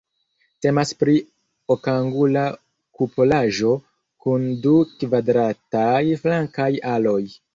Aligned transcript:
Temas 0.65 0.91
pri 1.01 1.13
okangula 1.75 2.45
kupolaĵo 3.01 3.75
kun 4.27 4.49
du 4.65 4.73
kvadrataj 5.03 6.03
flankaj 6.25 6.73
aloj. 6.95 7.23